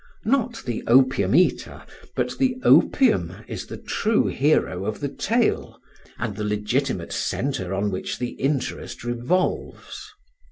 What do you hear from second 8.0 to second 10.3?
the interest revolves.